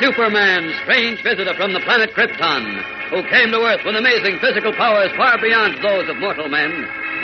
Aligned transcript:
Superman, 0.00 0.74
strange 0.82 1.22
visitor 1.22 1.54
from 1.54 1.72
the 1.72 1.80
planet 1.80 2.12
Krypton, 2.12 2.82
who 3.08 3.22
came 3.30 3.50
to 3.50 3.64
Earth 3.64 3.80
with 3.84 3.96
amazing 3.96 4.38
physical 4.40 4.72
powers 4.74 5.10
far 5.16 5.40
beyond 5.40 5.82
those 5.82 6.06
of 6.10 6.18
mortal 6.18 6.48
men, 6.48 6.70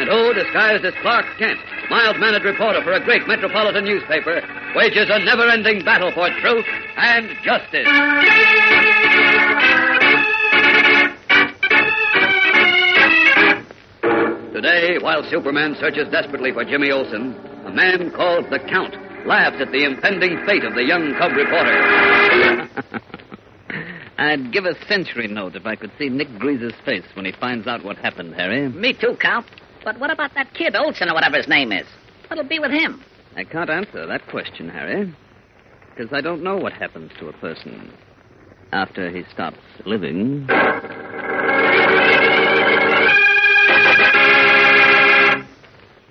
and 0.00 0.08
who, 0.08 0.32
disguised 0.32 0.82
as 0.84 0.94
Clark 1.02 1.26
Kent, 1.36 1.60
mild-mannered 1.90 2.44
reporter 2.44 2.82
for 2.82 2.92
a 2.92 3.04
great 3.04 3.28
metropolitan 3.28 3.84
newspaper, 3.84 4.40
wages 4.74 5.10
a 5.10 5.18
never-ending 5.18 5.84
battle 5.84 6.10
for 6.12 6.30
truth 6.40 6.64
and 6.96 7.28
justice. 7.44 7.86
Today, 14.54 14.96
while 14.98 15.22
Superman 15.28 15.76
searches 15.78 16.08
desperately 16.08 16.52
for 16.52 16.64
Jimmy 16.64 16.90
Olsen, 16.90 17.36
a 17.66 17.70
man 17.70 18.10
called 18.12 18.48
the 18.48 18.60
Count 18.60 18.96
laughs 19.26 19.60
at 19.60 19.72
the 19.72 19.84
impending 19.84 20.44
fate 20.46 20.64
of 20.64 20.74
the 20.74 20.84
young 20.84 21.14
cub 21.18 21.32
reporter. 21.32 22.68
I'd 24.18 24.52
give 24.52 24.64
a 24.64 24.74
century 24.86 25.26
note 25.26 25.56
if 25.56 25.66
I 25.66 25.74
could 25.74 25.90
see 25.98 26.08
Nick 26.08 26.28
Greaser's 26.38 26.74
face 26.84 27.04
when 27.14 27.24
he 27.24 27.32
finds 27.32 27.66
out 27.66 27.84
what 27.84 27.96
happened, 27.98 28.34
Harry. 28.34 28.68
Me 28.68 28.92
too, 28.92 29.16
Count. 29.20 29.46
But 29.84 29.98
what 29.98 30.10
about 30.10 30.34
that 30.34 30.54
kid, 30.54 30.76
Olsen, 30.76 31.10
or 31.10 31.14
whatever 31.14 31.38
his 31.38 31.48
name 31.48 31.72
is? 31.72 31.86
What'll 32.28 32.44
be 32.44 32.58
with 32.58 32.70
him? 32.70 33.02
I 33.36 33.44
can't 33.44 33.70
answer 33.70 34.06
that 34.06 34.28
question, 34.28 34.68
Harry, 34.68 35.12
because 35.90 36.12
I 36.12 36.20
don't 36.20 36.42
know 36.42 36.56
what 36.56 36.72
happens 36.72 37.10
to 37.18 37.28
a 37.28 37.32
person 37.32 37.92
after 38.72 39.10
he 39.10 39.24
stops 39.32 39.58
living. 39.84 40.46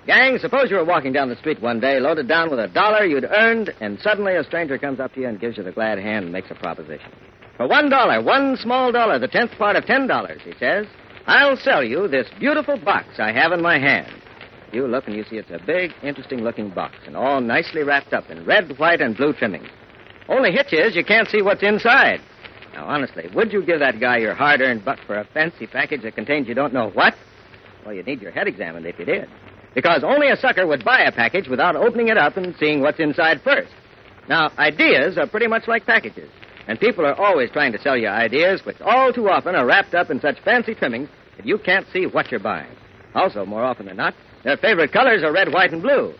Gang, 0.06 0.36
suppose 0.38 0.68
you 0.68 0.76
were 0.76 0.84
walking 0.84 1.12
down 1.12 1.28
the 1.28 1.36
street 1.36 1.62
one 1.62 1.78
day, 1.78 2.00
loaded 2.00 2.26
down 2.26 2.50
with 2.50 2.58
a 2.58 2.66
dollar 2.66 3.04
you'd 3.04 3.24
earned, 3.24 3.72
and 3.80 4.00
suddenly 4.00 4.34
a 4.34 4.42
stranger 4.42 4.76
comes 4.76 4.98
up 4.98 5.14
to 5.14 5.20
you 5.20 5.28
and 5.28 5.38
gives 5.38 5.56
you 5.56 5.62
the 5.62 5.70
glad 5.70 5.98
hand 5.98 6.24
and 6.24 6.32
makes 6.32 6.50
a 6.50 6.56
proposition. 6.56 7.12
For 7.56 7.68
one 7.68 7.88
dollar, 7.88 8.20
one 8.20 8.56
small 8.56 8.90
dollar, 8.90 9.20
the 9.20 9.28
tenth 9.28 9.52
part 9.52 9.76
of 9.76 9.86
ten 9.86 10.08
dollars, 10.08 10.40
he 10.44 10.54
says, 10.58 10.86
I'll 11.26 11.56
sell 11.56 11.84
you 11.84 12.08
this 12.08 12.26
beautiful 12.40 12.76
box 12.78 13.20
I 13.20 13.30
have 13.30 13.52
in 13.52 13.62
my 13.62 13.78
hand. 13.78 14.12
You 14.72 14.88
look 14.88 15.06
and 15.06 15.14
you 15.14 15.22
see 15.30 15.36
it's 15.36 15.50
a 15.50 15.64
big, 15.64 15.92
interesting 16.02 16.40
looking 16.40 16.70
box, 16.70 16.96
and 17.06 17.16
all 17.16 17.40
nicely 17.40 17.84
wrapped 17.84 18.12
up 18.12 18.28
in 18.28 18.44
red, 18.44 18.76
white, 18.78 19.00
and 19.00 19.16
blue 19.16 19.32
trimmings. 19.34 19.68
Only 20.28 20.50
hitch 20.50 20.72
is 20.72 20.96
you 20.96 21.04
can't 21.04 21.28
see 21.28 21.42
what's 21.42 21.62
inside. 21.62 22.20
Now, 22.74 22.86
honestly, 22.86 23.28
would 23.34 23.52
you 23.52 23.64
give 23.64 23.78
that 23.78 24.00
guy 24.00 24.16
your 24.16 24.34
hard 24.34 24.62
earned 24.62 24.84
buck 24.84 24.98
for 25.06 25.16
a 25.18 25.28
fancy 25.32 25.68
package 25.68 26.02
that 26.02 26.16
contains 26.16 26.48
you 26.48 26.54
don't 26.54 26.72
know 26.72 26.90
what? 26.90 27.14
Well, 27.84 27.94
you'd 27.94 28.06
need 28.06 28.22
your 28.22 28.32
head 28.32 28.48
examined 28.48 28.86
if 28.86 28.98
you 28.98 29.04
did. 29.04 29.28
Because 29.74 30.04
only 30.04 30.28
a 30.30 30.36
sucker 30.36 30.66
would 30.66 30.84
buy 30.84 31.00
a 31.02 31.12
package 31.12 31.48
without 31.48 31.76
opening 31.76 32.08
it 32.08 32.18
up 32.18 32.36
and 32.36 32.54
seeing 32.58 32.80
what's 32.80 33.00
inside 33.00 33.40
first. 33.42 33.72
Now, 34.28 34.50
ideas 34.58 35.18
are 35.18 35.26
pretty 35.26 35.46
much 35.46 35.66
like 35.66 35.86
packages. 35.86 36.30
And 36.68 36.78
people 36.78 37.04
are 37.04 37.18
always 37.20 37.50
trying 37.50 37.72
to 37.72 37.80
sell 37.80 37.96
you 37.96 38.08
ideas, 38.08 38.64
which 38.64 38.80
all 38.80 39.12
too 39.12 39.28
often 39.28 39.56
are 39.56 39.66
wrapped 39.66 39.94
up 39.94 40.10
in 40.10 40.20
such 40.20 40.40
fancy 40.44 40.74
trimmings 40.74 41.08
that 41.36 41.46
you 41.46 41.58
can't 41.58 41.86
see 41.92 42.06
what 42.06 42.30
you're 42.30 42.40
buying. 42.40 42.70
Also, 43.14 43.44
more 43.44 43.64
often 43.64 43.86
than 43.86 43.96
not, 43.96 44.14
their 44.44 44.56
favorite 44.56 44.92
colors 44.92 45.22
are 45.22 45.32
red, 45.32 45.52
white, 45.52 45.72
and 45.72 45.82
blue. 45.82 46.14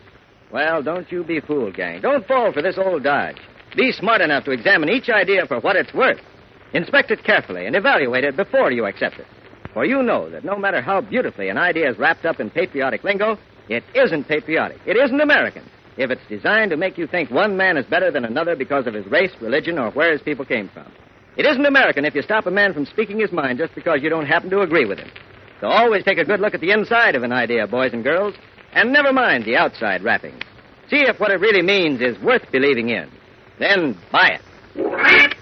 Well, 0.52 0.82
don't 0.82 1.10
you 1.10 1.24
be 1.24 1.40
fooled, 1.40 1.74
gang. 1.74 2.00
Don't 2.00 2.26
fall 2.26 2.52
for 2.52 2.60
this 2.60 2.76
old 2.76 3.04
dodge. 3.04 3.38
Be 3.76 3.92
smart 3.92 4.20
enough 4.20 4.44
to 4.44 4.50
examine 4.50 4.90
each 4.90 5.08
idea 5.08 5.46
for 5.46 5.60
what 5.60 5.76
it's 5.76 5.94
worth. 5.94 6.20
Inspect 6.74 7.10
it 7.10 7.24
carefully 7.24 7.66
and 7.66 7.76
evaluate 7.76 8.24
it 8.24 8.36
before 8.36 8.70
you 8.70 8.84
accept 8.86 9.18
it. 9.18 9.26
For 9.74 9.84
you 9.84 10.02
know 10.02 10.28
that 10.30 10.44
no 10.44 10.56
matter 10.56 10.82
how 10.82 11.00
beautifully 11.00 11.48
an 11.48 11.58
idea 11.58 11.90
is 11.90 11.98
wrapped 11.98 12.26
up 12.26 12.40
in 12.40 12.50
patriotic 12.50 13.04
lingo, 13.04 13.38
it 13.68 13.84
isn't 13.94 14.28
patriotic. 14.28 14.78
It 14.86 14.96
isn't 14.96 15.20
American. 15.20 15.64
If 15.96 16.10
it's 16.10 16.26
designed 16.28 16.70
to 16.70 16.76
make 16.76 16.98
you 16.98 17.06
think 17.06 17.30
one 17.30 17.56
man 17.56 17.76
is 17.76 17.86
better 17.86 18.10
than 18.10 18.24
another 18.24 18.56
because 18.56 18.86
of 18.86 18.94
his 18.94 19.06
race, 19.06 19.32
religion, 19.40 19.78
or 19.78 19.90
where 19.90 20.12
his 20.12 20.22
people 20.22 20.44
came 20.44 20.68
from. 20.68 20.90
It 21.36 21.46
isn't 21.46 21.64
American 21.64 22.04
if 22.04 22.14
you 22.14 22.22
stop 22.22 22.46
a 22.46 22.50
man 22.50 22.74
from 22.74 22.86
speaking 22.86 23.18
his 23.18 23.32
mind 23.32 23.58
just 23.58 23.74
because 23.74 24.00
you 24.02 24.10
don't 24.10 24.26
happen 24.26 24.50
to 24.50 24.60
agree 24.60 24.84
with 24.84 24.98
him. 24.98 25.10
So 25.60 25.68
always 25.68 26.04
take 26.04 26.18
a 26.18 26.24
good 26.24 26.40
look 26.40 26.54
at 26.54 26.60
the 26.60 26.72
inside 26.72 27.14
of 27.14 27.22
an 27.22 27.32
idea, 27.32 27.66
boys 27.66 27.92
and 27.92 28.04
girls, 28.04 28.34
and 28.72 28.92
never 28.92 29.12
mind 29.12 29.44
the 29.44 29.56
outside 29.56 30.02
wrappings. 30.02 30.42
See 30.90 31.00
if 31.00 31.18
what 31.18 31.30
it 31.30 31.40
really 31.40 31.62
means 31.62 32.00
is 32.00 32.18
worth 32.22 32.42
believing 32.50 32.90
in. 32.90 33.10
Then 33.58 33.96
buy 34.10 34.38
it. 34.38 35.38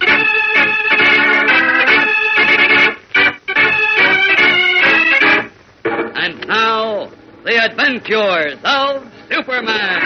Now, 6.51 7.09
the 7.45 7.55
adventures 7.55 8.59
of 8.65 9.07
Superman. 9.31 10.03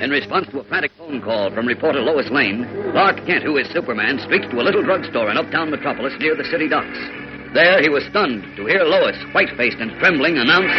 In 0.00 0.10
response 0.10 0.46
to 0.52 0.60
a 0.60 0.64
frantic 0.64 0.92
phone 0.96 1.20
call 1.20 1.50
from 1.52 1.66
reporter 1.66 1.98
Lois 2.00 2.30
Lane, 2.30 2.64
Clark 2.92 3.26
Kent, 3.26 3.42
who 3.42 3.56
is 3.58 3.68
Superman, 3.72 4.20
streaks 4.20 4.46
to 4.50 4.60
a 4.60 4.62
little 4.62 4.84
drugstore 4.84 5.30
in 5.30 5.36
uptown 5.36 5.70
Metropolis 5.70 6.14
near 6.20 6.36
the 6.36 6.44
city 6.44 6.68
docks. 6.68 6.98
There, 7.54 7.82
he 7.82 7.88
was 7.88 8.04
stunned 8.10 8.44
to 8.56 8.66
hear 8.66 8.84
Lois, 8.84 9.18
white 9.34 9.50
faced 9.56 9.78
and 9.78 9.90
trembling, 9.98 10.38
announce 10.38 10.70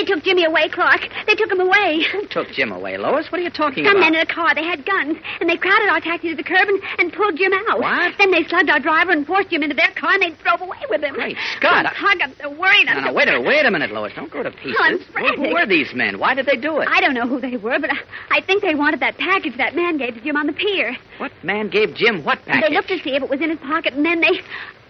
They 0.00 0.06
took 0.06 0.24
Jimmy 0.24 0.44
away, 0.46 0.70
Clark. 0.70 1.02
They 1.26 1.34
took 1.34 1.52
him 1.52 1.60
away. 1.60 2.02
Who 2.10 2.26
took 2.28 2.48
Jim 2.56 2.72
away, 2.72 2.96
Lois? 2.96 3.30
What 3.30 3.38
are 3.38 3.44
you 3.44 3.50
talking 3.50 3.84
about? 3.84 3.90
Some 3.92 4.00
about? 4.00 4.12
men 4.12 4.14
in 4.14 4.20
a 4.26 4.32
car. 4.32 4.54
They 4.54 4.64
had 4.64 4.86
guns, 4.86 5.18
and 5.40 5.50
they 5.50 5.58
crowded 5.58 5.90
our 5.90 6.00
taxi 6.00 6.30
to 6.30 6.36
the 6.36 6.42
curb 6.42 6.68
and, 6.68 6.80
and 6.96 7.12
pulled 7.12 7.36
Jim 7.36 7.52
out. 7.68 7.80
What? 7.80 8.14
Then 8.16 8.30
they 8.30 8.44
slugged 8.44 8.70
our 8.70 8.80
driver 8.80 9.10
and 9.12 9.26
forced 9.26 9.50
Jim 9.50 9.62
into 9.62 9.76
their 9.76 9.92
car, 9.96 10.12
and 10.14 10.22
they 10.22 10.30
drove 10.42 10.62
away 10.62 10.78
with 10.88 11.02
him. 11.02 11.12
Great 11.12 11.36
Scott, 11.56 11.84
Oh, 11.84 11.92
Clark, 11.98 12.16
I'm 12.22 12.34
so 12.40 12.48
worried. 12.48 12.86
No, 12.86 13.00
no, 13.00 13.12
wait 13.12 13.28
a 13.28 13.38
wait 13.42 13.66
a 13.66 13.70
minute, 13.70 13.90
Lois. 13.92 14.14
Don't 14.16 14.32
go 14.32 14.42
to 14.42 14.50
pieces. 14.50 14.74
I'm 14.80 14.96
Who- 15.00 15.04
frantic. 15.12 15.36
Who 15.36 15.52
were 15.52 15.66
these 15.66 15.92
men? 15.92 16.18
Why 16.18 16.32
did 16.34 16.46
they 16.46 16.56
do 16.56 16.80
it? 16.80 16.88
I 16.90 17.02
don't 17.02 17.12
know 17.12 17.28
who 17.28 17.38
they 17.38 17.58
were, 17.58 17.78
but 17.78 17.90
I, 17.92 18.38
I 18.38 18.40
think 18.40 18.62
they 18.62 18.74
wanted 18.74 19.00
that 19.00 19.18
package 19.18 19.58
that 19.58 19.76
man 19.76 19.98
gave 19.98 20.14
to 20.14 20.20
Jim 20.22 20.36
on 20.36 20.46
the 20.46 20.54
pier. 20.54 20.96
What 21.18 21.32
man 21.44 21.68
gave 21.68 21.94
Jim 21.94 22.24
what 22.24 22.38
package? 22.46 22.70
They 22.70 22.74
looked 22.74 22.88
to 22.88 22.98
see 23.00 23.16
if 23.16 23.22
it 23.22 23.28
was 23.28 23.42
in 23.42 23.50
his 23.50 23.58
pocket, 23.58 23.92
and 23.92 24.04
then 24.06 24.22
they. 24.22 24.40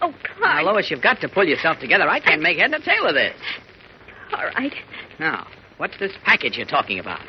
Oh, 0.01 0.15
Clark. 0.23 0.55
Now, 0.55 0.71
Lois, 0.71 0.89
you've 0.89 1.01
got 1.03 1.19
to 1.19 1.27
pull 1.27 1.43
yourself 1.45 1.79
together. 1.79 2.07
I 2.07 2.21
can't 2.21 2.41
make 2.41 2.57
head 2.57 2.73
or 2.73 2.79
tail 2.79 3.05
of 3.07 3.13
this. 3.13 3.35
All 4.33 4.45
right. 4.55 4.73
Now, 5.19 5.47
what's 5.77 5.97
this 5.99 6.11
package 6.23 6.57
you're 6.57 6.65
talking 6.65 6.99
about? 6.99 7.21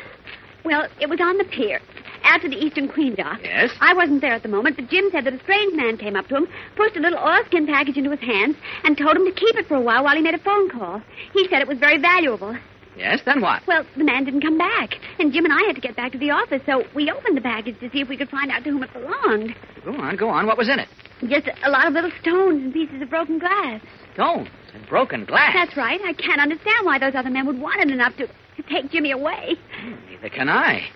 Well, 0.64 0.86
it 1.00 1.08
was 1.08 1.20
on 1.20 1.38
the 1.38 1.44
pier. 1.44 1.80
out 2.24 2.40
to 2.42 2.48
the 2.48 2.56
Eastern 2.56 2.88
Queen 2.88 3.14
dock. 3.16 3.40
Yes? 3.42 3.70
I 3.80 3.94
wasn't 3.94 4.20
there 4.20 4.32
at 4.32 4.42
the 4.42 4.48
moment, 4.48 4.76
but 4.76 4.88
Jim 4.88 5.08
said 5.10 5.24
that 5.24 5.32
a 5.34 5.42
strange 5.42 5.74
man 5.74 5.96
came 5.96 6.14
up 6.14 6.28
to 6.28 6.36
him, 6.36 6.46
pushed 6.76 6.96
a 6.96 7.00
little 7.00 7.18
oilskin 7.18 7.66
package 7.66 7.96
into 7.96 8.10
his 8.10 8.20
hands, 8.20 8.56
and 8.84 8.96
told 8.96 9.16
him 9.16 9.24
to 9.24 9.32
keep 9.32 9.56
it 9.56 9.66
for 9.66 9.74
a 9.74 9.80
while 9.80 10.04
while 10.04 10.14
he 10.14 10.22
made 10.22 10.34
a 10.34 10.38
phone 10.38 10.70
call. 10.70 11.02
He 11.32 11.48
said 11.48 11.60
it 11.62 11.68
was 11.68 11.78
very 11.78 11.98
valuable. 12.00 12.56
Yes, 12.96 13.20
then 13.24 13.40
what? 13.40 13.66
Well, 13.66 13.84
the 13.96 14.04
man 14.04 14.24
didn't 14.24 14.42
come 14.42 14.58
back, 14.58 14.90
and 15.18 15.32
Jim 15.32 15.44
and 15.46 15.52
I 15.52 15.66
had 15.66 15.74
to 15.74 15.80
get 15.80 15.96
back 15.96 16.12
to 16.12 16.18
the 16.18 16.30
office, 16.30 16.62
so 16.66 16.84
we 16.94 17.10
opened 17.10 17.36
the 17.36 17.40
package 17.40 17.80
to 17.80 17.90
see 17.90 18.00
if 18.00 18.08
we 18.08 18.16
could 18.16 18.28
find 18.28 18.50
out 18.50 18.62
to 18.64 18.70
whom 18.70 18.82
it 18.82 18.92
belonged. 18.92 19.54
Go 19.84 19.94
on, 19.94 20.16
go 20.16 20.28
on. 20.28 20.46
What 20.46 20.58
was 20.58 20.68
in 20.68 20.78
it? 20.78 20.88
Just 21.28 21.48
a 21.64 21.70
lot 21.70 21.86
of 21.86 21.92
little 21.92 22.10
stones 22.20 22.62
and 22.64 22.72
pieces 22.72 23.00
of 23.00 23.08
broken 23.10 23.38
glass. 23.38 23.80
Stones 24.14 24.48
and 24.74 24.86
broken 24.88 25.24
glass. 25.24 25.52
That's 25.54 25.76
right. 25.76 26.00
I 26.04 26.12
can't 26.14 26.40
understand 26.40 26.84
why 26.84 26.98
those 26.98 27.14
other 27.14 27.30
men 27.30 27.46
would 27.46 27.60
want 27.60 27.80
it 27.80 27.90
enough 27.90 28.16
to, 28.16 28.26
to 28.26 28.62
take 28.68 28.90
Jimmy 28.90 29.12
away. 29.12 29.56
Hmm, 29.80 29.94
neither 30.10 30.28
can 30.28 30.48
I. 30.48 30.88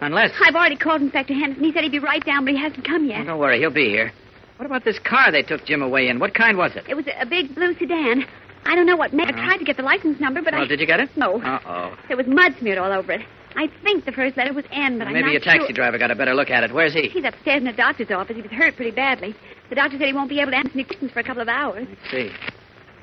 Unless. 0.00 0.32
I've 0.44 0.54
already 0.54 0.76
called 0.76 1.02
Inspector 1.02 1.32
Henderson. 1.32 1.64
He 1.64 1.72
said 1.72 1.82
he'd 1.82 1.92
be 1.92 1.98
right 1.98 2.24
down, 2.24 2.44
but 2.44 2.54
he 2.54 2.60
hasn't 2.60 2.86
come 2.86 3.04
Oh, 3.04 3.08
yet. 3.08 3.26
don't 3.26 3.38
worry, 3.38 3.58
he'll 3.58 3.70
be 3.70 3.88
here. 3.88 4.12
What 4.56 4.66
about 4.66 4.84
this 4.84 4.98
car 4.98 5.32
they 5.32 5.42
took 5.42 5.64
Jim 5.64 5.82
away 5.82 6.08
in? 6.08 6.18
What 6.18 6.34
kind 6.34 6.56
was 6.56 6.72
it? 6.76 6.84
It 6.88 6.94
was 6.94 7.06
a, 7.18 7.26
big 7.26 7.54
blue 7.54 7.74
sedan. 7.74 8.24
I 8.64 8.74
don't 8.74 8.86
know 8.86 8.96
what 8.96 9.12
make. 9.12 9.28
I 9.28 9.30
uh-huh. 9.30 9.44
tried 9.44 9.58
to 9.58 9.64
get 9.64 9.76
the 9.76 9.82
license 9.82 10.18
number, 10.20 10.42
but 10.42 10.52
well, 10.52 10.62
I. 10.62 10.66
did 10.66 10.80
you 10.80 10.86
get 10.86 11.00
it? 11.00 11.10
No. 11.16 11.40
Uh-oh. 11.40 11.96
There 12.08 12.16
was 12.16 12.26
mud 12.26 12.54
smeared 12.58 12.78
all 12.78 12.92
over 12.92 13.12
it. 13.12 13.20
I 13.56 13.68
think 13.82 14.04
the 14.04 14.12
first 14.12 14.36
letter 14.36 14.52
was 14.52 14.64
N, 14.70 14.98
but 14.98 15.08
I'm 15.08 15.14
Maybe 15.14 15.30
your 15.30 15.40
taxi 15.40 15.66
sure. 15.66 15.72
driver 15.72 15.98
got 15.98 16.10
a 16.10 16.14
better 16.14 16.34
look 16.34 16.50
at 16.50 16.62
it. 16.62 16.72
Where's 16.72 16.92
he? 16.92 17.08
He's 17.08 17.24
upstairs 17.24 17.58
in 17.58 17.64
the 17.64 17.72
doctor's 17.72 18.10
office. 18.10 18.36
He 18.36 18.42
was 18.42 18.50
hurt 18.50 18.76
pretty 18.76 18.90
badly. 18.90 19.34
The 19.70 19.74
doctor 19.74 19.96
said 19.98 20.06
he 20.06 20.12
won't 20.12 20.28
be 20.28 20.40
able 20.40 20.50
to 20.52 20.58
answer 20.58 20.72
any 20.74 20.84
questions 20.84 21.10
for 21.10 21.20
a 21.20 21.24
couple 21.24 21.42
of 21.42 21.48
hours. 21.48 21.86
Let's 21.88 22.10
see. 22.10 22.30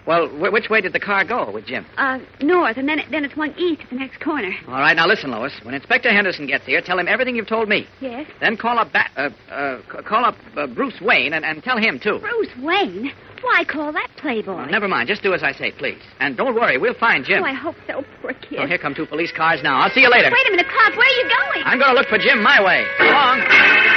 Well, 0.06 0.28
wh- 0.28 0.52
which 0.52 0.70
way 0.70 0.82
did 0.82 0.94
the 0.94 1.00
car 1.00 1.24
go 1.26 1.50
with 1.52 1.66
Jim? 1.66 1.86
Uh, 1.98 2.20
north, 2.42 2.78
and 2.78 2.88
then 2.90 3.00
it, 3.00 3.06
then 3.12 3.24
it's 3.24 3.36
one 3.38 3.54
east 3.58 3.82
at 3.84 3.90
the 3.90 3.96
next 3.96 4.20
corner. 4.22 4.52
All 4.68 4.74
right, 4.80 4.96
now 4.96 5.08
listen, 5.08 5.32
Lois. 5.32 5.54
When 5.64 5.74
Inspector 5.74 6.10
Henderson 6.10 6.46
gets 6.48 6.66
here, 6.66 6.82
tell 6.82 7.00
him 7.00 7.08
everything 7.08 7.36
you've 7.36 7.48
told 7.48 7.70
me. 7.70 7.88
Yes. 8.02 8.28
Then 8.42 8.58
call 8.58 8.78
up 8.80 8.92
ba- 8.92 9.10
uh, 9.16 9.30
uh, 9.52 10.02
call 10.04 10.26
up 10.26 10.36
uh, 10.58 10.68
Bruce 10.68 11.00
Wayne 11.02 11.34
and, 11.34 11.46
and 11.46 11.64
tell 11.64 11.78
him 11.78 12.00
too. 12.04 12.20
Bruce 12.20 12.52
Wayne? 12.62 13.12
Why 13.42 13.66
call 13.66 13.92
that 13.92 14.08
playboy? 14.18 14.56
Well, 14.56 14.66
never 14.68 14.88
mind. 14.88 15.10
Just 15.10 15.22
do 15.22 15.34
as 15.34 15.44
I 15.44 15.52
say, 15.52 15.72
please. 15.72 16.00
And 16.20 16.38
don't 16.38 16.56
worry, 16.56 16.78
we'll 16.78 16.94
find 16.94 17.26
Jim. 17.26 17.44
Oh, 17.44 17.46
I 17.46 17.54
hope 17.54 17.76
so. 17.88 18.04
Poor 18.22 18.32
kid. 18.34 18.60
Oh, 18.60 18.66
here 18.68 18.78
come 18.78 18.96
two 18.96 19.06
police 19.06 19.34
cars 19.36 19.60
now. 19.64 19.80
I'll 19.82 19.90
see 19.92 20.00
you 20.02 20.10
later. 20.10 20.30
Wait 20.32 20.48
a 20.48 20.52
minute, 20.52 20.68
Clark. 20.72 20.96
Where 20.96 21.06
are 21.08 21.18
you 21.20 21.30
going? 21.30 21.64
I'm 21.68 21.78
going 21.78 21.92
to 21.94 22.00
look 22.00 22.08
for 22.08 22.18
Jim 22.18 22.42
my 22.42 22.64
way. 22.64 22.86
So 23.00 23.04
long. 23.06 23.93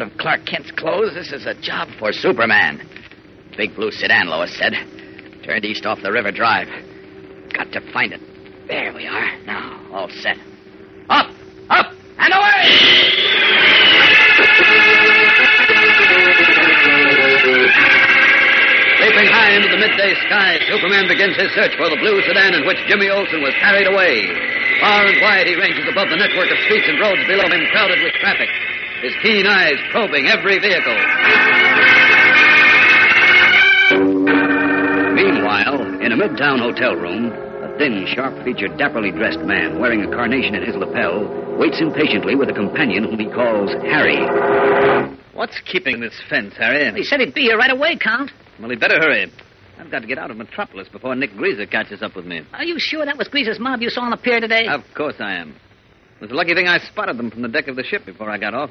Out 0.00 0.12
of 0.12 0.16
Clark 0.16 0.46
Kent's 0.46 0.72
clothes, 0.72 1.12
this 1.12 1.30
is 1.30 1.44
a 1.44 1.52
job 1.60 1.88
for 1.98 2.10
Superman. 2.10 2.80
Big 3.58 3.76
blue 3.76 3.90
sedan, 3.92 4.28
Lois 4.28 4.48
said. 4.56 4.72
Turned 5.44 5.66
east 5.66 5.84
off 5.84 6.00
the 6.00 6.10
River 6.10 6.32
Drive. 6.32 6.68
Got 7.52 7.68
to 7.72 7.84
find 7.92 8.14
it. 8.14 8.20
There 8.66 8.94
we 8.96 9.04
are. 9.04 9.36
Now, 9.44 9.76
all 9.92 10.08
set. 10.08 10.40
Up, 11.10 11.28
up, 11.68 11.92
and 12.16 12.32
away! 12.32 12.64
Leaping 19.04 19.28
high 19.28 19.52
into 19.52 19.68
the 19.68 19.76
midday 19.76 20.16
sky, 20.24 20.56
Superman 20.72 21.08
begins 21.08 21.36
his 21.36 21.52
search 21.52 21.76
for 21.76 21.90
the 21.92 22.00
blue 22.00 22.22
sedan 22.24 22.54
in 22.54 22.64
which 22.64 22.80
Jimmy 22.88 23.10
Olsen 23.10 23.42
was 23.42 23.52
carried 23.60 23.86
away. 23.86 24.24
Far 24.80 25.04
and 25.04 25.20
wide, 25.20 25.46
he 25.46 25.60
ranges 25.60 25.84
above 25.92 26.08
the 26.08 26.16
network 26.16 26.48
of 26.48 26.56
streets 26.64 26.88
and 26.88 26.98
roads 26.98 27.20
below 27.28 27.44
him, 27.52 27.68
crowded 27.68 28.00
with 28.00 28.14
traffic. 28.16 28.48
His 29.02 29.14
keen 29.22 29.46
eyes 29.46 29.78
probing 29.90 30.26
every 30.26 30.58
vehicle. 30.58 30.98
Meanwhile, 35.14 36.00
in 36.02 36.12
a 36.12 36.16
midtown 36.16 36.60
hotel 36.60 36.94
room, 36.96 37.32
a 37.32 37.78
thin, 37.78 38.06
sharp-featured, 38.14 38.72
dapperly 38.72 39.10
dressed 39.16 39.40
man 39.40 39.80
wearing 39.80 40.02
a 40.02 40.10
carnation 40.10 40.54
in 40.54 40.62
his 40.64 40.76
lapel 40.76 41.28
waits 41.58 41.80
impatiently 41.80 42.34
with 42.34 42.50
a 42.50 42.52
companion 42.52 43.04
whom 43.04 43.18
he 43.18 43.26
calls 43.26 43.70
Harry. 43.84 44.20
What's 45.32 45.58
keeping 45.60 46.00
this 46.00 46.20
fence, 46.28 46.54
Harry? 46.58 46.92
He 46.94 47.04
said 47.04 47.20
he'd 47.20 47.32
be 47.32 47.42
here 47.42 47.56
right 47.56 47.70
away, 47.70 47.96
Count. 47.96 48.30
Well, 48.60 48.68
he 48.68 48.76
better 48.76 48.98
hurry. 48.98 49.32
I've 49.78 49.90
got 49.90 50.00
to 50.00 50.06
get 50.06 50.18
out 50.18 50.30
of 50.30 50.36
Metropolis 50.36 50.88
before 50.88 51.14
Nick 51.16 51.34
Greaser 51.36 51.64
catches 51.64 52.02
up 52.02 52.14
with 52.14 52.26
me. 52.26 52.42
Are 52.52 52.64
you 52.64 52.76
sure 52.78 53.06
that 53.06 53.16
was 53.16 53.28
Greaser's 53.28 53.58
mob 53.58 53.80
you 53.80 53.88
saw 53.88 54.02
on 54.02 54.10
the 54.10 54.18
pier 54.18 54.40
today? 54.40 54.66
Of 54.68 54.82
course 54.94 55.16
I 55.20 55.36
am. 55.36 55.50
It 56.16 56.24
was 56.24 56.30
a 56.32 56.34
lucky 56.34 56.54
thing 56.54 56.68
I 56.68 56.78
spotted 56.78 57.16
them 57.16 57.30
from 57.30 57.40
the 57.40 57.48
deck 57.48 57.68
of 57.68 57.76
the 57.76 57.82
ship 57.82 58.04
before 58.04 58.28
I 58.28 58.36
got 58.36 58.52
off. 58.52 58.70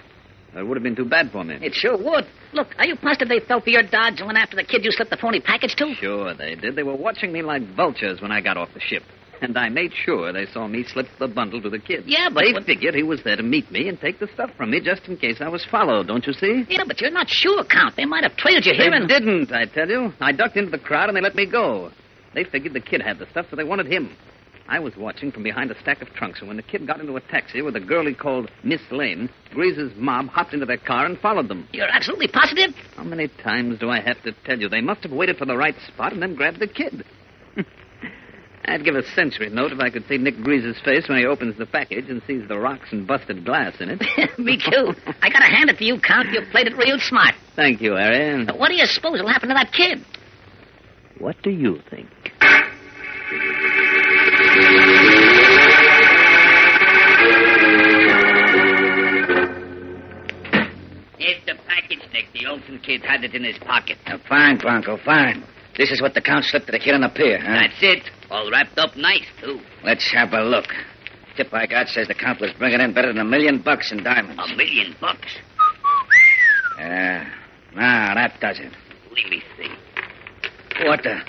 It 0.55 0.63
would 0.63 0.77
have 0.77 0.83
been 0.83 0.95
too 0.95 1.05
bad 1.05 1.31
for 1.31 1.43
me. 1.43 1.57
It 1.61 1.73
sure 1.73 1.97
would. 1.97 2.25
Look, 2.53 2.69
are 2.77 2.85
you 2.85 2.95
positive 2.95 3.29
they 3.29 3.39
fell 3.39 3.61
for 3.61 3.69
your 3.69 3.83
dodge 3.83 4.19
and 4.19 4.25
went 4.25 4.37
after 4.39 4.55
the 4.55 4.63
kid 4.63 4.83
you 4.83 4.91
slipped 4.91 5.11
the 5.11 5.17
phony 5.17 5.39
package 5.39 5.75
to? 5.75 5.93
Sure 5.95 6.33
they 6.33 6.55
did. 6.55 6.75
They 6.75 6.83
were 6.83 6.95
watching 6.95 7.31
me 7.31 7.41
like 7.41 7.61
vultures 7.75 8.21
when 8.21 8.31
I 8.31 8.41
got 8.41 8.57
off 8.57 8.69
the 8.73 8.79
ship. 8.79 9.03
And 9.41 9.57
I 9.57 9.69
made 9.69 9.93
sure 9.93 10.33
they 10.33 10.47
saw 10.47 10.67
me 10.67 10.83
slip 10.83 11.07
the 11.17 11.27
bundle 11.27 11.61
to 11.61 11.69
the 11.69 11.79
kid. 11.79 12.03
Yeah, 12.05 12.29
but 12.33 12.43
they 12.43 12.61
figured 12.65 12.93
he 12.93 13.03
was 13.03 13.23
there 13.23 13.37
to 13.37 13.43
meet 13.43 13.71
me 13.71 13.87
and 13.87 13.99
take 13.99 14.19
the 14.19 14.27
stuff 14.33 14.49
from 14.57 14.71
me 14.71 14.81
just 14.81 15.07
in 15.07 15.15
case 15.15 15.37
I 15.39 15.47
was 15.47 15.65
followed, 15.65 16.07
don't 16.07 16.25
you 16.27 16.33
see? 16.33 16.65
Yeah, 16.67 16.83
but 16.85 16.99
you're 16.99 17.11
not 17.11 17.29
sure, 17.29 17.63
Count. 17.63 17.95
They 17.95 18.05
might 18.05 18.23
have 18.23 18.35
trailed 18.35 18.65
you 18.65 18.73
They 18.73 18.83
here 18.83 18.91
and... 18.93 19.07
didn't, 19.07 19.53
I 19.53 19.65
tell 19.65 19.87
you. 19.87 20.11
I 20.19 20.33
ducked 20.33 20.57
into 20.57 20.71
the 20.71 20.77
crowd 20.79 21.07
and 21.07 21.15
they 21.15 21.21
let 21.21 21.35
me 21.35 21.45
go. 21.45 21.91
They 22.33 22.43
figured 22.43 22.73
the 22.73 22.81
kid 22.81 23.01
had 23.01 23.17
the 23.19 23.27
stuff, 23.31 23.45
so 23.49 23.55
they 23.55 23.63
wanted 23.63 23.87
him. 23.87 24.15
I 24.69 24.77
was 24.77 24.95
watching 24.95 25.31
from 25.31 25.41
behind 25.41 25.71
a 25.71 25.79
stack 25.81 25.99
of 26.03 26.09
trunks, 26.09 26.39
and 26.39 26.47
when 26.47 26.57
the 26.57 26.63
kid 26.63 26.85
got 26.85 26.99
into 26.99 27.15
a 27.15 27.21
taxi 27.21 27.63
with 27.63 27.75
a 27.75 27.79
girl 27.79 28.05
he 28.05 28.13
called 28.13 28.51
Miss 28.63 28.81
Lane, 28.91 29.27
Greaser's 29.51 29.91
mob 29.95 30.27
hopped 30.27 30.53
into 30.53 30.67
their 30.67 30.77
car 30.77 31.07
and 31.07 31.17
followed 31.17 31.47
them. 31.47 31.67
You're 31.73 31.89
absolutely 31.89 32.27
positive? 32.27 32.75
How 32.95 33.03
many 33.03 33.29
times 33.43 33.79
do 33.79 33.89
I 33.89 33.99
have 33.99 34.21
to 34.23 34.31
tell 34.45 34.59
you? 34.59 34.69
They 34.69 34.81
must 34.81 35.01
have 35.01 35.11
waited 35.11 35.37
for 35.37 35.45
the 35.45 35.57
right 35.57 35.73
spot 35.87 36.13
and 36.13 36.21
then 36.21 36.35
grabbed 36.35 36.59
the 36.59 36.67
kid. 36.67 37.03
I'd 38.65 38.85
give 38.85 38.93
a 38.93 39.01
century 39.15 39.49
note 39.49 39.71
if 39.71 39.79
I 39.79 39.89
could 39.89 40.05
see 40.07 40.17
Nick 40.17 40.35
Greaser's 40.43 40.79
face 40.85 41.09
when 41.09 41.17
he 41.17 41.25
opens 41.25 41.57
the 41.57 41.65
package 41.65 42.07
and 42.07 42.21
sees 42.27 42.47
the 42.47 42.59
rocks 42.59 42.89
and 42.91 43.07
busted 43.07 43.43
glass 43.43 43.73
in 43.79 43.89
it. 43.89 43.99
Me 44.37 44.55
too. 44.55 44.93
I 45.23 45.31
gotta 45.31 45.49
hand 45.49 45.71
it 45.71 45.79
to 45.79 45.83
you, 45.83 45.99
Count. 45.99 46.29
You 46.31 46.41
played 46.51 46.67
it 46.67 46.77
real 46.77 46.99
smart. 46.99 47.33
Thank 47.55 47.81
you, 47.81 47.93
Harry. 47.95 48.45
But 48.45 48.59
what 48.59 48.69
do 48.69 48.75
you 48.75 48.85
suppose 48.85 49.19
will 49.19 49.29
happen 49.29 49.49
to 49.49 49.55
that 49.55 49.71
kid? 49.73 50.05
What 51.17 51.41
do 51.41 51.49
you 51.49 51.79
think? 51.89 52.07
Had 63.19 63.29
it 63.29 63.35
in 63.35 63.43
his 63.43 63.57
pocket. 63.59 63.97
fine, 64.27 64.57
Bronco, 64.57 64.97
fine. 65.03 65.43
This 65.77 65.91
is 65.91 66.01
what 66.01 66.13
the 66.13 66.21
count 66.21 66.45
slipped 66.45 66.67
to 66.67 66.71
the 66.71 66.79
kid 66.79 66.93
on 66.93 67.01
the 67.01 67.09
pier, 67.09 67.39
huh? 67.39 67.53
That's 67.53 67.81
it. 67.81 68.09
All 68.29 68.49
wrapped 68.51 68.77
up 68.77 68.95
nice, 68.95 69.25
too. 69.41 69.59
Let's 69.83 70.09
have 70.11 70.33
a 70.33 70.41
look. 70.41 70.67
Tip 71.35 71.53
I 71.53 71.65
got 71.67 71.87
says 71.87 72.07
the 72.07 72.13
count 72.13 72.41
was 72.41 72.51
bringing 72.57 72.81
in 72.81 72.93
better 72.93 73.09
than 73.09 73.19
a 73.19 73.25
million 73.25 73.61
bucks 73.61 73.91
in 73.91 74.03
diamonds. 74.03 74.41
A 74.41 74.55
million 74.55 74.95
bucks. 74.99 75.37
Yeah. 76.77 77.29
Now, 77.75 78.13
that 78.15 78.39
does 78.39 78.59
it. 78.59 78.71
Let 79.09 79.29
me 79.29 79.43
see. 79.57 80.85
What 80.85 81.03
the? 81.03 81.19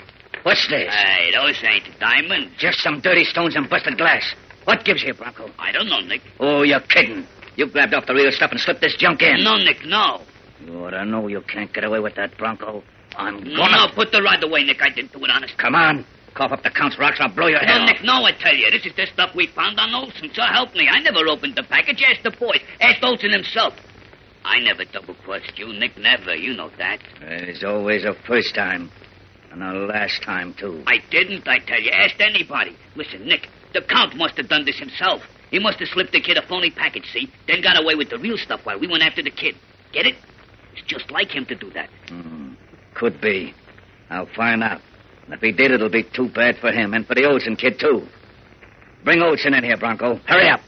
What's 0.43 0.67
this? 0.69 0.93
Hey, 0.93 1.31
those 1.33 1.61
ain't 1.63 1.99
diamonds. 1.99 2.51
Just 2.57 2.79
some 2.79 2.99
dirty 3.01 3.23
stones 3.23 3.55
and 3.55 3.69
busted 3.69 3.97
glass. 3.97 4.33
What 4.63 4.85
gives 4.85 5.03
you, 5.03 5.13
Bronco? 5.13 5.49
I 5.59 5.71
don't 5.71 5.87
know, 5.87 5.99
Nick. 5.99 6.21
Oh, 6.39 6.63
you're 6.63 6.79
kidding. 6.81 7.25
You 7.55 7.67
grabbed 7.67 7.93
off 7.93 8.05
the 8.05 8.13
real 8.13 8.31
stuff 8.31 8.51
and 8.51 8.59
slipped 8.59 8.81
this 8.81 8.95
junk 8.97 9.21
in. 9.21 9.43
No, 9.43 9.57
Nick, 9.57 9.85
no. 9.85 10.21
You 10.65 10.85
ought 10.85 10.91
to 10.91 11.05
know 11.05 11.27
you 11.27 11.41
can't 11.41 11.71
get 11.73 11.83
away 11.83 11.99
with 11.99 12.15
that, 12.15 12.37
Bronco. 12.37 12.83
I'm 13.15 13.43
gonna... 13.43 13.87
No, 13.87 13.87
put 13.93 14.11
the 14.11 14.21
rod 14.21 14.43
away, 14.43 14.63
Nick. 14.63 14.81
I 14.81 14.89
didn't 14.89 15.11
do 15.13 15.23
it 15.25 15.29
honest. 15.29 15.57
Come 15.57 15.75
on. 15.75 16.05
Cough 16.33 16.51
up 16.53 16.63
the 16.63 16.69
count's 16.71 16.97
rocks 16.97 17.17
I'll 17.19 17.27
blow 17.33 17.47
your 17.47 17.59
head 17.59 17.67
No, 17.67 17.83
off. 17.83 17.89
Nick, 17.89 18.03
no, 18.03 18.23
I 18.23 18.31
tell 18.31 18.55
you. 18.55 18.71
This 18.71 18.85
is 18.85 18.95
the 18.95 19.05
stuff 19.05 19.35
we 19.35 19.47
found 19.47 19.79
on 19.79 19.93
Olsen, 19.93 20.31
so 20.33 20.43
help 20.43 20.73
me. 20.73 20.87
I 20.89 20.99
never 21.01 21.27
opened 21.27 21.55
the 21.55 21.63
package. 21.63 22.01
Ask 22.07 22.23
the 22.23 22.31
boys. 22.31 22.61
Ask 22.79 23.03
Olsen 23.03 23.31
himself. 23.31 23.73
I 24.45 24.59
never 24.61 24.85
double-crossed 24.85 25.57
you, 25.57 25.73
Nick. 25.73 25.97
Never. 25.97 26.33
You 26.35 26.53
know 26.53 26.69
that. 26.77 26.99
There's 27.19 27.63
always 27.63 28.05
a 28.05 28.13
first 28.25 28.55
time. 28.55 28.89
And 29.51 29.61
a 29.61 29.73
last 29.73 30.23
time, 30.23 30.53
too. 30.53 30.81
I 30.87 30.99
didn't, 31.11 31.45
I 31.47 31.59
tell 31.59 31.81
you. 31.81 31.91
Ask 31.91 32.15
anybody. 32.21 32.77
Listen, 32.95 33.27
Nick, 33.27 33.49
the 33.73 33.81
Count 33.81 34.15
must 34.15 34.37
have 34.37 34.47
done 34.47 34.63
this 34.63 34.79
himself. 34.79 35.21
He 35.49 35.59
must 35.59 35.79
have 35.79 35.89
slipped 35.89 36.13
the 36.13 36.21
kid 36.21 36.37
a 36.37 36.47
phony 36.47 36.71
package, 36.71 37.05
see? 37.11 37.29
Then 37.45 37.61
got 37.61 37.77
away 37.77 37.95
with 37.95 38.09
the 38.09 38.17
real 38.17 38.37
stuff 38.37 38.61
while 38.63 38.79
we 38.79 38.87
went 38.87 39.03
after 39.03 39.21
the 39.21 39.29
kid. 39.29 39.55
Get 39.91 40.05
it? 40.05 40.15
It's 40.73 40.87
just 40.87 41.11
like 41.11 41.29
him 41.29 41.45
to 41.45 41.55
do 41.55 41.69
that. 41.71 41.89
Hmm. 42.07 42.53
Could 42.93 43.21
be. 43.21 43.53
I'll 44.09 44.29
find 44.35 44.63
out. 44.63 44.81
And 45.25 45.33
if 45.33 45.41
he 45.41 45.51
did, 45.51 45.71
it'll 45.71 45.89
be 45.89 46.03
too 46.03 46.29
bad 46.29 46.57
for 46.57 46.71
him 46.71 46.93
and 46.93 47.05
for 47.05 47.15
the 47.15 47.25
Olsen 47.25 47.55
kid, 47.55 47.79
too. 47.79 48.07
Bring 49.03 49.21
Olsen 49.21 49.53
in 49.53 49.63
here, 49.63 49.77
Bronco. 49.77 50.19
Hurry 50.27 50.49
up. 50.49 50.61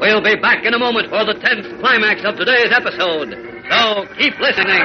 We'll 0.00 0.22
be 0.22 0.34
back 0.40 0.64
in 0.64 0.74
a 0.74 0.78
moment 0.78 1.10
for 1.10 1.24
the 1.24 1.34
tense 1.34 1.66
climax 1.80 2.22
of 2.24 2.36
today's 2.36 2.72
episode. 2.74 3.30
So 3.70 4.04
keep 4.18 4.38
listening. 4.40 4.82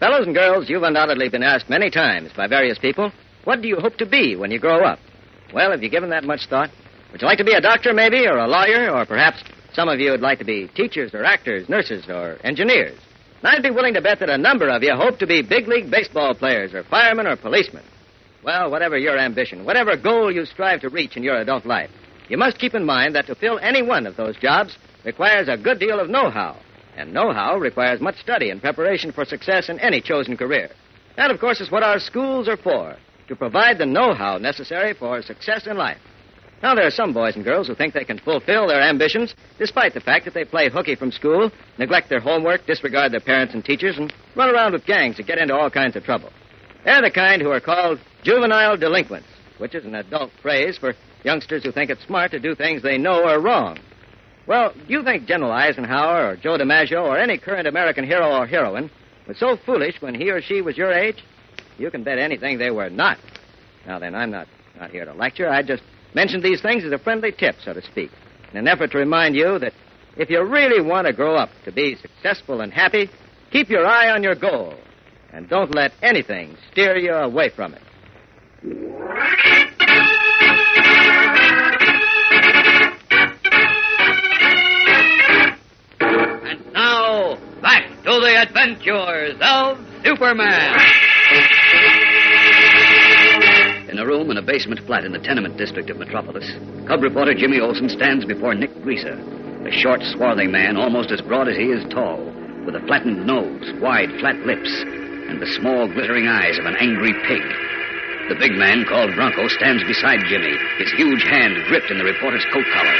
Fellows 0.00 0.26
and 0.26 0.34
girls, 0.34 0.68
you've 0.68 0.82
undoubtedly 0.82 1.28
been 1.28 1.44
asked 1.44 1.70
many 1.70 1.88
times 1.88 2.32
by 2.36 2.48
various 2.48 2.78
people, 2.78 3.12
what 3.44 3.62
do 3.62 3.68
you 3.68 3.76
hope 3.80 3.96
to 3.98 4.06
be 4.06 4.34
when 4.34 4.50
you 4.50 4.58
grow 4.58 4.84
up? 4.84 4.98
Well, 5.52 5.70
have 5.70 5.82
you 5.82 5.90
given 5.90 6.10
that 6.10 6.24
much 6.24 6.46
thought? 6.48 6.70
Would 7.12 7.20
you 7.20 7.26
like 7.26 7.38
to 7.38 7.44
be 7.44 7.52
a 7.52 7.60
doctor, 7.60 7.92
maybe, 7.92 8.26
or 8.26 8.38
a 8.38 8.48
lawyer, 8.48 8.90
or 8.90 9.04
perhaps 9.04 9.44
some 9.74 9.88
of 9.88 10.00
you 10.00 10.10
would 10.10 10.22
like 10.22 10.38
to 10.38 10.46
be 10.46 10.68
teachers 10.68 11.12
or 11.12 11.24
actors, 11.24 11.68
nurses 11.68 12.08
or 12.08 12.38
engineers? 12.42 12.98
And 13.42 13.48
I'd 13.48 13.62
be 13.62 13.70
willing 13.70 13.94
to 13.94 14.00
bet 14.00 14.20
that 14.20 14.30
a 14.30 14.38
number 14.38 14.68
of 14.68 14.82
you 14.82 14.94
hope 14.94 15.18
to 15.18 15.26
be 15.26 15.42
big 15.42 15.68
league 15.68 15.90
baseball 15.90 16.34
players 16.34 16.72
or 16.72 16.84
firemen 16.84 17.26
or 17.26 17.36
policemen. 17.36 17.84
Well, 18.42 18.70
whatever 18.70 18.96
your 18.96 19.18
ambition, 19.18 19.66
whatever 19.66 19.94
goal 19.96 20.32
you 20.32 20.46
strive 20.46 20.80
to 20.80 20.88
reach 20.88 21.16
in 21.16 21.22
your 21.22 21.36
adult 21.36 21.66
life, 21.66 21.90
you 22.28 22.38
must 22.38 22.58
keep 22.58 22.74
in 22.74 22.86
mind 22.86 23.14
that 23.14 23.26
to 23.26 23.34
fill 23.34 23.58
any 23.58 23.82
one 23.82 24.06
of 24.06 24.16
those 24.16 24.36
jobs 24.36 24.78
requires 25.04 25.48
a 25.48 25.56
good 25.56 25.78
deal 25.78 26.00
of 26.00 26.08
know 26.08 26.30
how. 26.30 26.56
And 26.96 27.12
know 27.12 27.32
how 27.32 27.58
requires 27.58 28.00
much 28.00 28.18
study 28.18 28.50
and 28.50 28.60
preparation 28.60 29.12
for 29.12 29.24
success 29.24 29.68
in 29.68 29.78
any 29.80 30.00
chosen 30.00 30.36
career. 30.36 30.70
That, 31.16 31.30
of 31.30 31.40
course, 31.40 31.60
is 31.60 31.70
what 31.70 31.82
our 31.82 31.98
schools 31.98 32.48
are 32.48 32.56
for 32.56 32.96
to 33.28 33.36
provide 33.36 33.78
the 33.78 33.86
know 33.86 34.14
how 34.14 34.38
necessary 34.38 34.94
for 34.94 35.22
success 35.22 35.66
in 35.66 35.76
life. 35.76 35.98
Now, 36.62 36.76
there 36.76 36.86
are 36.86 36.92
some 36.92 37.12
boys 37.12 37.34
and 37.34 37.44
girls 37.44 37.66
who 37.66 37.74
think 37.74 37.92
they 37.92 38.04
can 38.04 38.20
fulfill 38.20 38.68
their 38.68 38.82
ambitions 38.82 39.34
despite 39.58 39.94
the 39.94 40.00
fact 40.00 40.24
that 40.26 40.34
they 40.34 40.44
play 40.44 40.70
hooky 40.70 40.94
from 40.94 41.10
school, 41.10 41.50
neglect 41.76 42.08
their 42.08 42.20
homework, 42.20 42.66
disregard 42.66 43.12
their 43.12 43.20
parents 43.20 43.52
and 43.52 43.64
teachers, 43.64 43.98
and 43.98 44.12
run 44.36 44.48
around 44.48 44.72
with 44.72 44.86
gangs 44.86 45.16
that 45.16 45.26
get 45.26 45.38
into 45.38 45.54
all 45.54 45.70
kinds 45.70 45.96
of 45.96 46.04
trouble. 46.04 46.30
They're 46.84 47.02
the 47.02 47.10
kind 47.10 47.42
who 47.42 47.50
are 47.50 47.60
called 47.60 47.98
juvenile 48.22 48.76
delinquents, 48.76 49.26
which 49.58 49.74
is 49.74 49.84
an 49.84 49.96
adult 49.96 50.30
phrase 50.40 50.78
for 50.78 50.94
youngsters 51.24 51.64
who 51.64 51.72
think 51.72 51.90
it's 51.90 52.04
smart 52.06 52.30
to 52.30 52.38
do 52.38 52.54
things 52.54 52.82
they 52.82 52.98
know 52.98 53.24
are 53.24 53.40
wrong. 53.40 53.78
Well, 54.46 54.72
do 54.72 54.92
you 54.92 55.02
think 55.02 55.26
General 55.26 55.52
Eisenhower 55.52 56.30
or 56.30 56.36
Joe 56.36 56.58
DiMaggio 56.58 57.02
or 57.02 57.18
any 57.18 57.38
current 57.38 57.68
American 57.68 58.04
hero 58.04 58.36
or 58.36 58.46
heroine 58.46 58.90
was 59.26 59.38
so 59.38 59.56
foolish 59.64 60.00
when 60.00 60.14
he 60.14 60.30
or 60.30 60.40
she 60.40 60.62
was 60.62 60.76
your 60.76 60.92
age? 60.92 61.24
You 61.78 61.90
can 61.90 62.02
bet 62.02 62.18
anything 62.18 62.58
they 62.58 62.70
were 62.70 62.90
not. 62.90 63.18
Now 63.86 63.98
then, 63.98 64.14
I'm 64.14 64.30
not, 64.30 64.46
not 64.78 64.90
here 64.90 65.04
to 65.04 65.12
lecture. 65.12 65.48
I 65.48 65.62
just 65.62 65.82
mentioned 66.14 66.42
these 66.42 66.60
things 66.60 66.84
as 66.84 66.92
a 66.92 66.98
friendly 66.98 67.32
tip, 67.32 67.56
so 67.64 67.72
to 67.72 67.82
speak, 67.82 68.10
in 68.52 68.58
an 68.58 68.68
effort 68.68 68.92
to 68.92 68.98
remind 68.98 69.34
you 69.34 69.58
that 69.58 69.72
if 70.16 70.28
you 70.30 70.42
really 70.44 70.82
want 70.82 71.06
to 71.06 71.12
grow 71.12 71.36
up 71.36 71.50
to 71.64 71.72
be 71.72 71.96
successful 71.96 72.60
and 72.60 72.72
happy, 72.72 73.08
keep 73.50 73.70
your 73.70 73.86
eye 73.86 74.10
on 74.10 74.22
your 74.22 74.34
goal 74.34 74.74
and 75.32 75.48
don't 75.48 75.74
let 75.74 75.92
anything 76.02 76.56
steer 76.70 76.96
you 76.96 77.12
away 77.12 77.48
from 77.48 77.74
it. 77.74 77.82
And 86.44 86.72
now, 86.74 87.38
back 87.62 87.88
to 88.04 88.20
the 88.20 88.42
adventures 88.42 89.36
of 89.40 89.78
Superman. 90.04 91.11
In 93.92 93.98
a 93.98 94.06
room 94.06 94.30
in 94.30 94.38
a 94.38 94.42
basement 94.42 94.80
flat 94.86 95.04
in 95.04 95.12
the 95.12 95.18
tenement 95.18 95.58
district 95.58 95.90
of 95.90 95.98
Metropolis, 95.98 96.48
cub 96.88 97.02
reporter 97.02 97.34
Jimmy 97.34 97.60
Olsen 97.60 97.90
stands 97.90 98.24
before 98.24 98.54
Nick 98.54 98.72
Greaser, 98.80 99.20
a 99.68 99.70
short, 99.70 100.00
swarthy 100.16 100.46
man 100.46 100.78
almost 100.78 101.12
as 101.12 101.20
broad 101.20 101.46
as 101.46 101.58
he 101.58 101.64
is 101.64 101.84
tall, 101.92 102.24
with 102.64 102.74
a 102.74 102.80
flattened 102.88 103.26
nose, 103.26 103.68
wide, 103.82 104.08
flat 104.18 104.36
lips, 104.48 104.72
and 105.28 105.42
the 105.42 105.52
small, 105.60 105.92
glittering 105.92 106.26
eyes 106.26 106.58
of 106.58 106.64
an 106.64 106.76
angry 106.80 107.12
pig. 107.28 107.44
The 108.32 108.40
big 108.40 108.52
man, 108.56 108.86
called 108.88 109.14
Bronco, 109.14 109.46
stands 109.48 109.84
beside 109.84 110.24
Jimmy, 110.24 110.56
his 110.80 110.90
huge 110.96 111.22
hand 111.28 111.60
gripped 111.68 111.90
in 111.90 111.98
the 111.98 112.08
reporter's 112.08 112.46
coat 112.48 112.64
collar. 112.72 112.96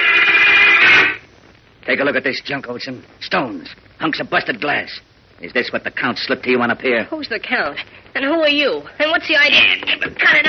Take 1.87 2.01
a 2.01 2.05
look 2.05 2.17
at 2.17 2.25
this 2.25 2.43
junk, 2.45 2.69
Olsen. 2.69 3.03
Stones, 3.21 3.75
hunks 3.99 4.21
of 4.21 4.29
busted 4.29 4.61
glass. 4.61 5.01
Is 5.41 5.53
this 5.53 5.73
what 5.73 5.83
the 5.83 5.91
Count 5.91 6.19
slipped 6.19 6.45
to 6.45 6.51
you 6.51 6.61
on 6.61 6.71
a 6.71 6.77
pier? 6.77 7.05
Who's 7.05 7.29
the 7.29 7.41
Count? 7.41 7.79
And 8.15 8.25
who 8.25 8.43
are 8.43 8.49
you? 8.49 8.83
And 9.01 9.11
what's 9.11 9.27
the 9.27 9.37
idea? 9.37 9.83
Cut 10.21 10.42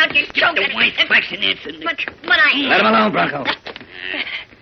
it 0.44 0.48
out, 0.48 0.56
you 0.58 0.68
joke. 0.68 0.70
The 0.70 0.76
white 0.76 1.08
question. 1.08 1.40
But, 1.84 1.98
but 2.24 2.40
I... 2.40 2.52
Let 2.68 2.80
him 2.82 2.88
alone, 2.88 3.12
Bronco. 3.12 3.46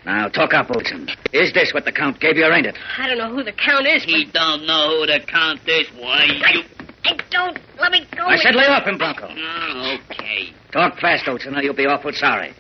Now, 0.06 0.28
talk 0.30 0.54
up, 0.54 0.70
Olsen. 0.72 1.10
Is 1.34 1.54
this 1.54 1.74
what 1.74 1.86
the 1.86 1.92
Count 1.92 2.20
gave 2.20 2.38
you, 2.38 2.46
or 2.46 2.52
ain't 2.54 2.66
it? 2.66 2.78
I 2.98 3.08
don't 3.08 3.18
know 3.18 3.30
who 3.30 3.44
the 3.44 3.52
Count 3.54 3.86
is, 3.86 4.04
He 4.04 4.26
but... 4.26 4.34
don't 4.34 4.66
know 4.66 4.98
who 4.98 5.06
the 5.06 5.20
Count 5.28 5.62
is. 5.68 5.88
Why, 5.98 6.26
you... 6.26 6.64
I 7.04 7.18
don't... 7.30 7.58
Let 7.80 7.92
me 7.92 8.06
go. 8.16 8.26
I 8.26 8.38
said 8.38 8.56
lay 8.56 8.66
off 8.66 8.86
him, 8.88 8.98
Bronco. 8.98 9.28
Oh, 9.30 9.36
ah, 9.36 9.98
okay. 10.10 10.54
Talk 10.72 11.00
fast, 11.00 11.28
Olsen, 11.28 11.56
or 11.56 11.62
you'll 11.62 11.76
be 11.76 11.86
awful 11.86 12.12
sorry. 12.14 12.54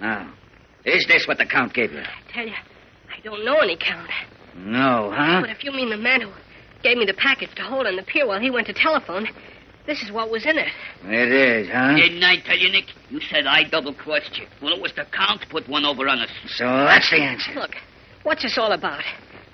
Now, 0.00 0.32
is 0.84 1.04
this 1.08 1.26
what 1.26 1.38
the 1.38 1.46
Count 1.46 1.74
gave 1.74 1.92
you? 1.92 2.00
I 2.00 2.32
tell 2.32 2.46
you, 2.46 2.54
I 2.54 3.20
don't 3.22 3.44
know 3.44 3.58
any 3.58 3.76
Count. 3.76 4.10
No, 4.56 5.12
huh? 5.14 5.40
But 5.42 5.50
if 5.50 5.62
you 5.64 5.72
mean 5.72 5.90
the 5.90 5.96
man 5.96 6.22
who 6.22 6.30
gave 6.82 6.96
me 6.96 7.04
the 7.04 7.14
package 7.14 7.54
to 7.56 7.62
hold 7.62 7.86
on 7.86 7.96
the 7.96 8.02
pier 8.02 8.26
while 8.26 8.40
he 8.40 8.50
went 8.50 8.66
to 8.68 8.72
telephone, 8.72 9.28
this 9.90 10.02
is 10.02 10.12
what 10.12 10.30
was 10.30 10.46
in 10.46 10.56
it. 10.56 10.68
It 11.02 11.32
is, 11.32 11.68
huh? 11.68 11.96
Didn't 11.96 12.22
I 12.22 12.36
tell 12.46 12.56
you, 12.56 12.70
Nick? 12.70 12.84
You 13.10 13.20
said 13.28 13.44
I 13.46 13.64
double-crossed 13.68 14.38
you. 14.38 14.46
Well, 14.62 14.72
it 14.72 14.80
was 14.80 14.92
the 14.94 15.04
Count 15.12 15.44
put 15.50 15.68
one 15.68 15.84
over 15.84 16.08
on 16.08 16.20
us. 16.20 16.30
So 16.54 16.64
that's 16.64 17.10
the 17.10 17.16
answer. 17.20 17.52
Look, 17.54 17.72
what's 18.22 18.42
this 18.44 18.56
all 18.56 18.70
about? 18.70 19.02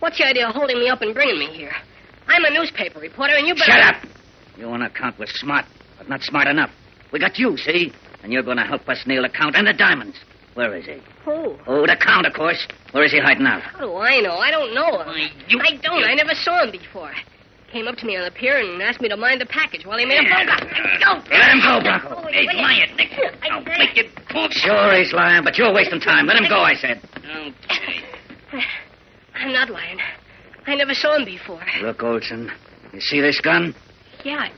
What's 0.00 0.19
the 0.19 0.26
idea 0.26 0.47
of 0.47 0.55
holding 0.55 0.78
me 0.78 0.90
up 0.90 1.00
and 1.00 1.14
bringing 1.14 1.38
me 1.38 1.47
here? 1.57 1.73
I'm 2.28 2.45
a 2.45 2.50
newspaper 2.50 3.00
reporter, 3.00 3.33
and 3.35 3.47
you 3.47 3.55
better... 3.55 3.73
Shut 3.73 3.95
up! 3.97 4.02
You 4.59 4.69
and 4.69 4.83
the 4.85 4.90
Count 4.90 5.19
was 5.19 5.31
smart, 5.40 5.64
but 5.97 6.07
not 6.07 6.21
smart 6.23 6.49
enough. 6.49 6.71
We 7.12 7.19
got 7.19 7.38
you, 7.38 7.57
see? 7.57 7.90
And 8.23 8.31
you're 8.31 8.43
going 8.43 8.59
to 8.59 8.64
help 8.64 8.87
us 8.90 9.05
nail 9.07 9.23
the 9.23 9.31
Count 9.31 9.57
and 9.57 9.66
the 9.66 9.73
diamonds. 9.73 10.19
Where 10.52 10.76
is 10.76 10.85
he? 10.85 11.00
Who? 11.25 11.57
Oh, 11.66 11.87
the 11.87 11.97
Count, 11.99 12.26
of 12.26 12.35
course. 12.35 12.66
Where 12.93 13.05
is 13.05 13.12
he 13.12 13.21
hiding 13.21 13.47
out? 13.47 13.62
How 13.62 13.78
do 13.81 13.97
I 13.97 14.21
know? 14.21 14.37
I 14.37 14.50
don't 14.50 14.75
know 14.75 15.00
him. 15.00 15.07
Why, 15.07 15.31
you- 15.49 15.61
I 15.62 15.76
don't. 15.83 16.05
I 16.05 16.12
never 16.12 16.35
saw 16.35 16.62
him 16.62 16.73
before. 16.73 17.12
Came 17.76 17.88
up 17.88 17.97
to 17.99 18.06
me 18.06 18.16
on 18.16 18.25
the 18.25 18.30
pier 18.30 18.56
and 18.56 18.80
asked 18.80 19.02
me 19.02 19.09
to 19.11 19.18
mind 19.18 19.38
the 19.38 19.45
package 19.45 19.85
while 19.85 19.99
he 19.99 20.06
made 20.06 20.21
a 20.21 20.35
phone 20.35 20.47
call. 20.47 21.21
Don't. 21.21 21.30
Let 21.30 21.50
him 21.52 21.61
go, 21.61 21.83
Bronco. 21.83 22.25
Oh, 22.25 22.33
He's 22.33 22.49
lying, 22.54 22.97
Nick. 22.97 23.11
I'll 23.42 23.61
make 23.64 23.95
you 23.95 24.04
talk. 24.33 24.50
Sure, 24.50 24.95
he's 24.97 25.12
lying, 25.12 25.45
but 25.45 25.59
you're 25.59 25.75
wasting 25.75 26.00
time. 26.00 26.25
Let 26.25 26.37
him 26.38 26.49
go, 26.49 26.61
I 26.61 26.73
said. 26.73 27.02
Okay. 27.18 28.62
I'm 29.35 29.52
not 29.52 29.68
lying. 29.68 29.99
I 30.66 30.75
never 30.75 30.95
saw 30.95 31.16
him 31.16 31.26
before. 31.26 31.61
Look, 31.83 32.02
Olsen. 32.02 32.50
You 32.95 33.00
see 33.02 33.21
this 33.21 33.42
gun? 33.42 33.75
Yeah. 34.25 34.49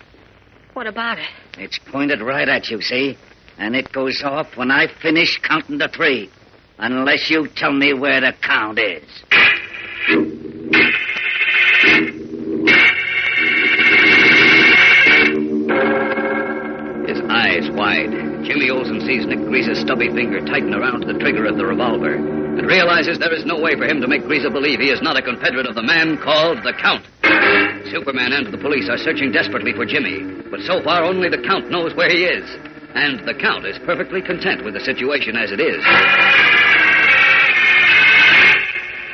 What 0.75 0.87
about 0.87 1.19
it? 1.19 1.27
It's 1.59 1.81
pointed 1.91 2.21
right 2.23 2.49
at 2.49 2.69
you, 2.69 2.81
see? 2.81 3.19
And 3.59 3.75
it 3.75 3.91
goes 3.91 4.23
off 4.25 4.57
when 4.57 4.71
I 4.71 4.87
finish 5.03 5.41
counting 5.43 5.81
to 5.81 5.89
three. 5.89 6.31
Unless 6.79 7.31
you 7.31 7.49
tell 7.57 7.73
me 7.73 7.95
where 7.95 8.21
the 8.21 8.33
count 8.41 8.79
is. 8.79 9.03
Wide, 17.79 18.11
Jimmy 18.43 18.69
Olsen 18.75 18.99
sees 19.07 19.23
Nick 19.25 19.39
Greaser's 19.47 19.79
stubby 19.79 20.11
finger 20.11 20.43
tighten 20.43 20.75
around 20.75 21.07
the 21.07 21.15
trigger 21.23 21.47
of 21.47 21.57
the 21.57 21.65
revolver 21.65 22.19
and 22.19 22.67
realizes 22.67 23.23
there 23.23 23.33
is 23.33 23.47
no 23.47 23.55
way 23.55 23.79
for 23.79 23.87
him 23.87 24.03
to 24.03 24.11
make 24.11 24.27
Greaser 24.27 24.51
believe 24.51 24.83
he 24.83 24.91
is 24.91 25.01
not 25.01 25.17
a 25.17 25.23
confederate 25.23 25.67
of 25.71 25.79
the 25.79 25.87
man 25.87 26.19
called 26.19 26.59
the 26.67 26.75
Count. 26.75 27.07
Superman 27.87 28.35
and 28.35 28.51
the 28.51 28.59
police 28.59 28.91
are 28.91 28.99
searching 28.99 29.31
desperately 29.31 29.71
for 29.73 29.87
Jimmy, 29.87 30.27
but 30.51 30.59
so 30.67 30.83
far 30.83 31.07
only 31.07 31.31
the 31.31 31.39
Count 31.47 31.71
knows 31.71 31.95
where 31.95 32.11
he 32.11 32.27
is. 32.27 32.45
And 32.99 33.23
the 33.23 33.39
Count 33.39 33.63
is 33.63 33.79
perfectly 33.87 34.27
content 34.27 34.67
with 34.67 34.75
the 34.75 34.83
situation 34.83 35.39
as 35.39 35.55
it 35.55 35.63
is. 35.63 35.79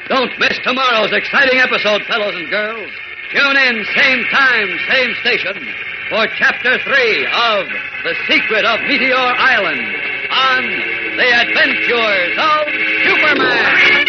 Don't 0.08 0.32
miss 0.40 0.56
tomorrow's 0.64 1.12
exciting 1.12 1.60
episode, 1.60 2.00
fellows 2.08 2.32
and 2.32 2.48
girls. 2.48 2.88
Tune 3.28 3.56
in, 3.60 3.84
same 3.92 4.24
time, 4.32 4.68
same 4.88 5.12
station, 5.20 5.60
for 6.08 6.26
Chapter 6.36 6.76
3 6.84 7.26
of 7.26 7.64
The 8.04 8.14
Secret 8.28 8.64
of 8.64 8.80
Meteor 8.82 9.14
Island 9.16 9.80
on 10.28 10.62
The 11.16 11.28
Adventures 11.32 12.36
of 12.36 12.62
Superman. 13.08 14.04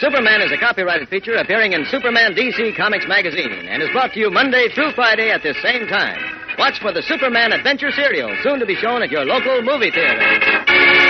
Superman 0.00 0.42
is 0.42 0.50
a 0.50 0.58
copyrighted 0.58 1.08
feature 1.08 1.34
appearing 1.34 1.72
in 1.72 1.84
Superman 1.86 2.34
DC 2.34 2.76
Comics 2.76 3.06
magazine 3.06 3.68
and 3.68 3.82
is 3.82 3.90
brought 3.90 4.12
to 4.14 4.20
you 4.20 4.30
Monday 4.30 4.68
through 4.74 4.92
Friday 4.92 5.30
at 5.30 5.42
this 5.42 5.56
same 5.62 5.86
time. 5.86 6.18
Watch 6.58 6.80
for 6.80 6.92
the 6.92 7.02
Superman 7.02 7.52
Adventure 7.52 7.90
serial, 7.92 8.34
soon 8.42 8.58
to 8.58 8.66
be 8.66 8.74
shown 8.76 9.02
at 9.02 9.10
your 9.10 9.24
local 9.24 9.62
movie 9.62 9.90
theater. 9.90 11.05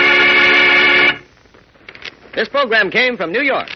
This 2.37 2.47
program 2.49 2.91
came 2.91 3.17
from 3.17 3.31
New 3.31 3.41
York. 3.41 3.67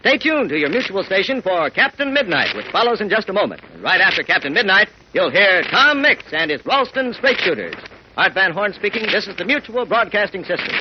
Stay 0.00 0.16
tuned 0.16 0.48
to 0.48 0.56
your 0.56 0.70
mutual 0.70 1.04
station 1.04 1.42
for 1.42 1.68
Captain 1.68 2.14
Midnight, 2.14 2.56
which 2.56 2.64
follows 2.72 3.02
in 3.02 3.10
just 3.10 3.28
a 3.28 3.32
moment. 3.34 3.60
And 3.74 3.82
right 3.82 4.00
after 4.00 4.22
Captain 4.22 4.54
Midnight, 4.54 4.88
you'll 5.12 5.30
hear 5.30 5.60
Tom 5.70 6.00
Mix 6.00 6.22
and 6.32 6.50
his 6.50 6.64
Ralston 6.64 7.12
Straight 7.12 7.36
Shooters. 7.40 7.74
Art 8.16 8.32
Van 8.32 8.52
Horn 8.52 8.72
speaking. 8.72 9.02
This 9.12 9.26
is 9.26 9.36
the 9.36 9.44
Mutual 9.44 9.84
Broadcasting 9.84 10.44
System. 10.44 10.72